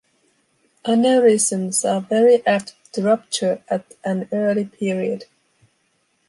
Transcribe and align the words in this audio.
Aneurysms 0.83 1.85
are 1.87 2.01
very 2.01 2.43
apt 2.47 2.73
to 2.93 3.03
rupture 3.03 3.61
at 3.69 3.93
an 4.03 4.27
early 4.31 4.65
period. 4.65 5.25